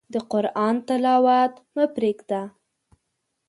د 0.13 0.15
قرآن 0.31 0.75
تلاوت 0.87 1.53
مه 1.75 1.85
پرېږده. 1.95 2.41